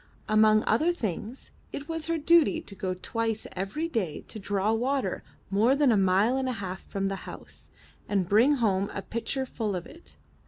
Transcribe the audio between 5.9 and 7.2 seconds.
a mile and a half from the